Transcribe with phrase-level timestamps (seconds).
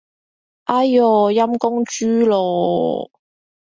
[0.63, 3.11] 哎唷，陰公豬咯